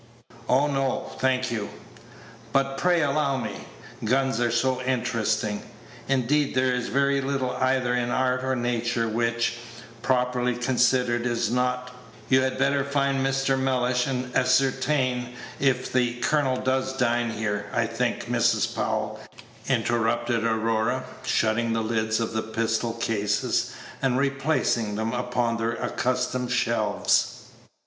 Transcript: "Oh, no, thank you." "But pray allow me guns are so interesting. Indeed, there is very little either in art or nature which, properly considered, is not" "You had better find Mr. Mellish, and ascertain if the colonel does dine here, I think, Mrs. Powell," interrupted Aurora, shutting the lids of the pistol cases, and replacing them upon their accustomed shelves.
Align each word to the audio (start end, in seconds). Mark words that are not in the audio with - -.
"Oh, 0.49 0.65
no, 0.65 1.11
thank 1.19 1.51
you." 1.51 1.69
"But 2.51 2.79
pray 2.79 3.03
allow 3.03 3.37
me 3.37 3.67
guns 4.03 4.39
are 4.39 4.49
so 4.49 4.81
interesting. 4.81 5.61
Indeed, 6.07 6.55
there 6.55 6.73
is 6.73 6.87
very 6.87 7.21
little 7.21 7.51
either 7.57 7.93
in 7.93 8.09
art 8.09 8.43
or 8.43 8.55
nature 8.55 9.07
which, 9.07 9.57
properly 10.01 10.55
considered, 10.55 11.27
is 11.27 11.51
not" 11.51 11.91
"You 12.29 12.41
had 12.41 12.57
better 12.57 12.83
find 12.83 13.23
Mr. 13.23 13.59
Mellish, 13.59 14.07
and 14.07 14.35
ascertain 14.35 15.35
if 15.59 15.93
the 15.93 16.15
colonel 16.15 16.57
does 16.57 16.97
dine 16.97 17.29
here, 17.29 17.67
I 17.71 17.85
think, 17.85 18.25
Mrs. 18.25 18.73
Powell," 18.73 19.19
interrupted 19.67 20.43
Aurora, 20.43 21.03
shutting 21.23 21.73
the 21.73 21.83
lids 21.83 22.19
of 22.19 22.33
the 22.33 22.41
pistol 22.41 22.93
cases, 22.93 23.69
and 24.01 24.17
replacing 24.17 24.95
them 24.95 25.13
upon 25.13 25.57
their 25.57 25.73
accustomed 25.73 26.49
shelves. 26.51 27.51